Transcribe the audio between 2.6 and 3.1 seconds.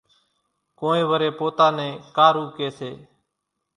سي۔